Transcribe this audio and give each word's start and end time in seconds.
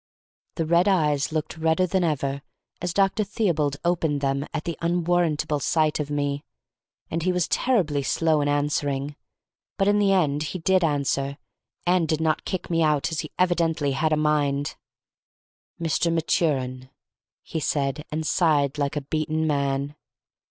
The 0.55 0.65
red 0.65 0.87
eyes 0.87 1.31
looked 1.31 1.59
redder 1.59 1.85
than 1.85 2.03
ever 2.03 2.41
as 2.81 2.91
Dr. 2.91 3.23
Theobald 3.23 3.77
opened 3.85 4.19
them 4.21 4.47
at 4.51 4.63
the 4.63 4.75
unwarrantable 4.81 5.59
sight 5.59 5.99
of 5.99 6.09
me; 6.09 6.43
and 7.11 7.21
he 7.21 7.31
was 7.31 7.47
terribly 7.47 8.01
slow 8.01 8.41
in 8.41 8.47
answering. 8.47 9.15
But 9.77 9.87
in 9.87 9.99
the 9.99 10.11
end 10.11 10.41
he 10.57 10.57
did 10.57 10.83
answer, 10.83 11.37
and 11.85 12.07
did 12.07 12.19
not 12.19 12.45
kick 12.45 12.67
me 12.71 12.81
out 12.81 13.11
as 13.11 13.19
he 13.19 13.29
evidently 13.37 13.91
had 13.91 14.11
a 14.11 14.17
mind. 14.17 14.75
"Mr. 15.79 16.11
Maturin," 16.11 16.89
he 17.43 17.59
said, 17.59 18.03
and 18.11 18.25
sighed 18.25 18.79
like 18.79 18.95
a 18.95 19.01
beaten 19.01 19.45
man. 19.45 19.95